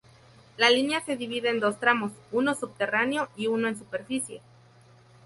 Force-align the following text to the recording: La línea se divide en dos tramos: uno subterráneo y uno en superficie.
La 0.57 0.71
línea 0.71 1.05
se 1.05 1.15
divide 1.15 1.49
en 1.49 1.59
dos 1.59 1.79
tramos: 1.79 2.11
uno 2.31 2.55
subterráneo 2.55 3.29
y 3.37 3.45
uno 3.45 3.67
en 3.67 3.77
superficie. 3.77 4.41